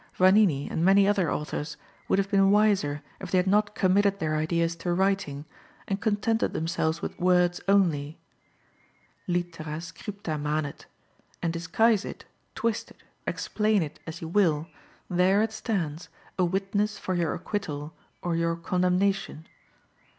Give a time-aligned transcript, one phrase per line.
[0.15, 4.35] Vanini and many other authors would have been wiser if they had not committed their
[4.35, 5.45] ideas to writing,
[5.87, 8.17] and contented themselves with words only.
[9.27, 10.87] Litera scripta manet;
[11.43, 12.25] and disguise it,
[12.55, 14.65] twist it, explain it, as you will,
[15.07, 16.09] there it stands,
[16.39, 17.93] a witness for your acquittal
[18.23, 19.45] or your condemnation.